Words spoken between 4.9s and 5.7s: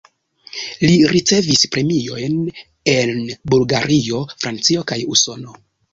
kaj Usono.